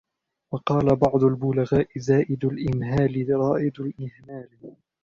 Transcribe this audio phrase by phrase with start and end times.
[0.53, 4.49] وَقَالَ بَعْضُ الْبُلَغَاءِ زَائِدُ الْإِمْهَالِ رَائِدُ الْإِهْمَالِ